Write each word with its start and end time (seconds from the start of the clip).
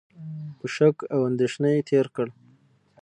په 0.59 0.65
شک 0.75 0.97
او 1.13 1.19
اندېښنه 1.29 1.69
تېر 1.89 2.05
کړ، 2.15 2.27